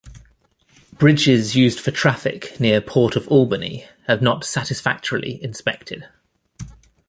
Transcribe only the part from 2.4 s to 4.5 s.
near Port of Albany have not